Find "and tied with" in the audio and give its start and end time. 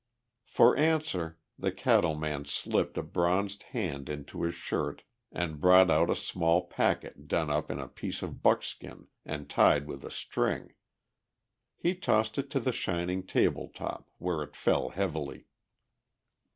9.27-10.03